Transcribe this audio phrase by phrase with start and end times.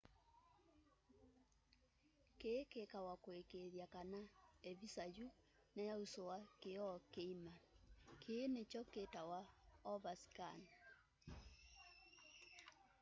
[2.39, 4.19] kii kikawa kuikiithya kana
[4.71, 5.27] ivisa yu
[5.75, 7.53] niyausua kioo kiima
[8.21, 9.39] kii nikyo kitawa
[9.91, 10.59] overscan